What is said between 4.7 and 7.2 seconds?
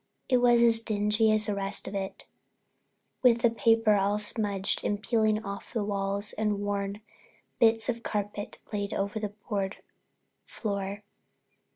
and peeling off the walls and worn